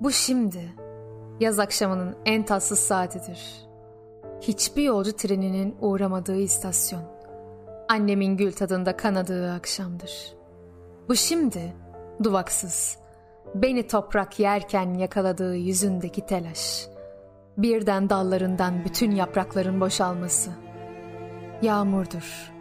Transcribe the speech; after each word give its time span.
Bu 0.00 0.12
şimdi 0.12 0.72
yaz 1.40 1.58
akşamının 1.58 2.16
en 2.24 2.44
tatsız 2.44 2.78
saatidir. 2.78 3.66
Hiçbir 4.40 4.82
yolcu 4.82 5.16
treninin 5.16 5.76
uğramadığı 5.80 6.36
istasyon. 6.36 7.02
Annemin 7.88 8.36
gül 8.36 8.52
tadında 8.52 8.96
kanadığı 8.96 9.52
akşamdır. 9.52 10.34
Bu 11.08 11.16
şimdi 11.16 11.72
duvaksız. 12.24 12.98
Beni 13.54 13.86
toprak 13.86 14.40
yerken 14.40 14.94
yakaladığı 14.94 15.56
yüzündeki 15.56 16.26
telaş. 16.26 16.86
Birden 17.58 18.10
dallarından 18.10 18.84
bütün 18.84 19.10
yaprakların 19.10 19.80
boşalması. 19.80 20.50
Yağmurdur. 21.62 22.52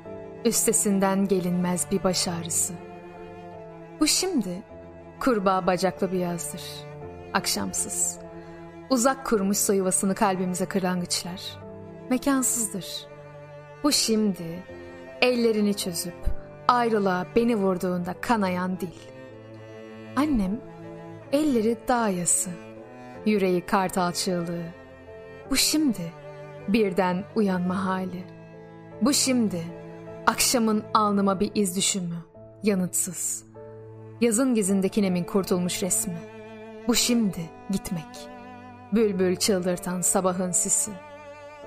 Üstesinden 0.46 1.28
gelinmez 1.28 1.88
bir 1.92 2.04
baş 2.04 2.28
ağrısı. 2.28 2.74
Bu 4.00 4.08
şimdi 4.08 4.64
kurbağa 5.20 5.68
bacaklı 5.68 6.12
bir 6.12 6.20
yazdır. 6.20 6.62
Akşamsız. 7.36 8.18
Uzak 8.90 9.26
kurmuş 9.26 9.58
soyuvasını 9.58 10.16
kalbimize 10.16 10.66
kırlangıçlar. 10.66 11.42
Mekansızdır. 12.10 13.08
Bu 13.84 13.92
şimdi 13.92 14.64
ellerini 15.22 15.74
çözüp 15.74 16.14
ayrılığa 16.68 17.26
beni 17.36 17.56
vurduğunda 17.56 18.16
kanayan 18.22 18.80
dil. 18.80 18.96
Annem 20.16 20.62
elleri 21.32 21.78
dağ 21.88 22.10
yası, 22.10 22.50
yüreği 23.26 23.66
kartal 23.66 24.12
çığlığı. 24.12 24.66
Bu 25.50 25.58
şimdi 25.58 26.14
birden 26.68 27.24
uyanma 27.36 27.86
hali. 27.86 28.24
Bu 29.02 29.14
şimdi 29.14 29.64
akşamın 30.28 30.84
alnıma 30.94 31.40
bir 31.40 31.52
iz 31.56 31.76
düşümü, 31.76 32.18
yanıtsız. 32.64 33.44
Yazın 34.22 34.56
gizindeki 34.56 35.02
nemin 35.02 35.24
kurtulmuş 35.24 35.84
resmi. 35.84 36.35
Bu 36.88 36.96
şimdi 36.96 37.50
gitmek. 37.70 38.30
Bülbül 38.94 39.36
çıldırtan 39.36 40.02
sabahın 40.02 40.52
sisi. 40.52 40.92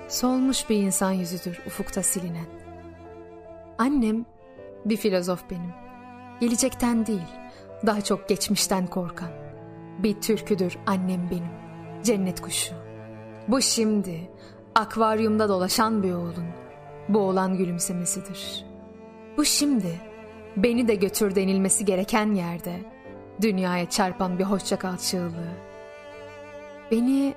Solmuş 0.07 0.69
bir 0.69 0.75
insan 0.75 1.11
yüzüdür 1.11 1.61
ufukta 1.67 2.03
silinen. 2.03 2.45
Annem 3.77 4.25
bir 4.85 4.97
filozof 4.97 5.43
benim. 5.49 5.73
Gelecekten 6.39 7.05
değil, 7.05 7.27
daha 7.85 8.01
çok 8.01 8.29
geçmişten 8.29 8.87
korkan. 8.87 9.29
Bir 10.03 10.21
türküdür 10.21 10.77
annem 10.85 11.29
benim, 11.31 11.51
cennet 12.03 12.41
kuşu. 12.41 12.75
Bu 13.47 13.61
şimdi 13.61 14.31
akvaryumda 14.75 15.49
dolaşan 15.49 16.03
bir 16.03 16.11
oğlun, 16.13 16.47
boğulan 17.09 17.57
gülümsemesidir. 17.57 18.65
Bu 19.37 19.45
şimdi 19.45 19.99
beni 20.57 20.87
de 20.87 20.95
götür 20.95 21.35
denilmesi 21.35 21.85
gereken 21.85 22.33
yerde, 22.33 22.79
dünyaya 23.41 23.89
çarpan 23.89 24.39
bir 24.39 24.43
hoşça 24.43 24.79
kal 24.79 24.97
çığlığı. 24.97 25.53
Beni 26.91 27.35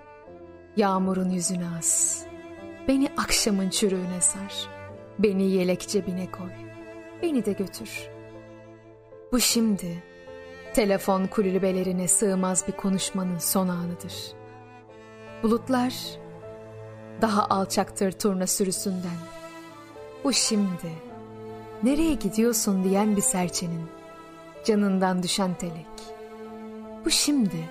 yağmurun 0.76 1.30
yüzüne 1.30 1.68
as, 1.78 2.22
beni 2.88 3.08
akşamın 3.16 3.70
çürüğüne 3.70 4.20
sar, 4.20 4.68
beni 5.18 5.42
yelek 5.42 5.80
cebine 5.88 6.30
koy, 6.30 6.50
beni 7.22 7.44
de 7.44 7.52
götür. 7.52 8.08
Bu 9.32 9.40
şimdi 9.40 10.02
telefon 10.74 11.26
kulübelerine 11.26 12.08
sığmaz 12.08 12.68
bir 12.68 12.72
konuşmanın 12.72 13.38
son 13.38 13.68
anıdır. 13.68 14.14
Bulutlar 15.42 15.94
daha 17.20 17.46
alçaktır 17.46 18.12
turna 18.12 18.46
sürüsünden. 18.46 19.18
Bu 20.24 20.32
şimdi 20.32 20.92
nereye 21.82 22.14
gidiyorsun 22.14 22.84
diyen 22.84 23.16
bir 23.16 23.22
serçenin 23.22 24.01
canından 24.64 25.22
düşen 25.22 25.54
telek. 25.54 25.86
Bu 27.04 27.10
şimdi 27.10 27.68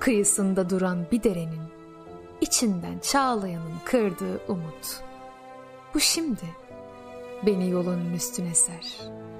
kıyısında 0.00 0.70
duran 0.70 1.06
bir 1.12 1.22
derenin 1.22 1.62
içinden 2.40 2.98
çağlayanın 2.98 3.74
kırdığı 3.84 4.40
umut. 4.48 5.02
Bu 5.94 6.00
şimdi 6.00 6.54
beni 7.46 7.70
yolunun 7.70 8.12
üstüne 8.12 8.54
ser.'' 8.54 9.33